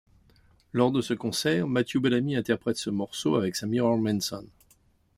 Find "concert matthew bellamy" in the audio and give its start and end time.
1.13-2.35